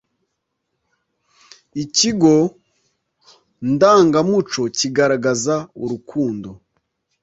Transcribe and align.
Ikigo 1.83 2.35
ndangamuco 3.71 4.61
kigaragaza 4.77 5.55
urukundo 5.83 6.49